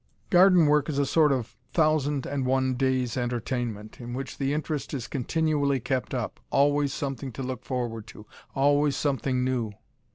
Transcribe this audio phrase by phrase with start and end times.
[0.31, 4.95] Garden work is a sort of thousand and one days' entertainment, in which the interest
[4.95, 8.25] is continually kept up always something to look forward to
[8.55, 9.73] always something new.